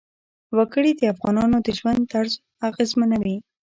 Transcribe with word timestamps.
وګړي 0.57 0.91
د 0.95 1.01
افغانانو 1.13 1.57
د 1.65 1.67
ژوند 1.79 2.01
طرز 2.11 2.33
اغېزمنوي. 2.69 3.37